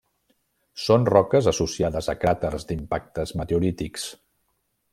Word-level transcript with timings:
Són 0.83 1.03
roques 1.09 1.49
associades 1.51 2.09
a 2.13 2.15
cràters 2.23 2.65
d'impactes 2.71 3.35
meteorítics. 3.43 4.09